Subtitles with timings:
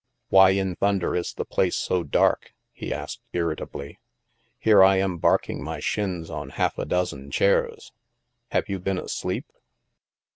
[0.31, 3.99] "Why in thunder is the place so dark?" he asked irritably."
[4.57, 7.91] Here I am barking my shins on half a dozen chairs.
[8.49, 9.45] Have you been asleep